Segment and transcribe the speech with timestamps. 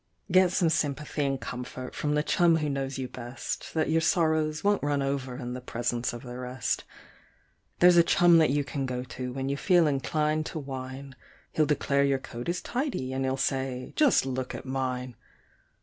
[0.31, 4.63] Get some sympathy and comfort from the chum who knows you best, Then your sorrows
[4.63, 6.85] won't run over in the presence of the rest;
[7.77, 11.15] There's a chum that you can go to when you feel inclined to whine,
[11.51, 15.17] He'll declare your coat is tidy, and he'll say: "Just look at mine